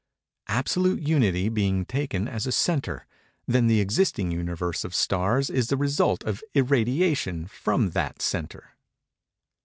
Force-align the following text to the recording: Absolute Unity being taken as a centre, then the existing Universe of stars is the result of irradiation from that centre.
Absolute 0.47 1.07
Unity 1.07 1.47
being 1.47 1.85
taken 1.85 2.27
as 2.27 2.47
a 2.47 2.51
centre, 2.51 3.05
then 3.47 3.67
the 3.67 3.79
existing 3.79 4.31
Universe 4.31 4.83
of 4.83 4.95
stars 4.95 5.47
is 5.51 5.67
the 5.67 5.77
result 5.77 6.23
of 6.23 6.41
irradiation 6.55 7.45
from 7.45 7.91
that 7.91 8.19
centre. 8.19 8.71